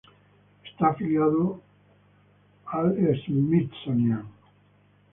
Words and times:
Está 0.63 0.87
afiliado 0.87 1.61
del 2.95 3.23
Smithsonian. 3.23 4.25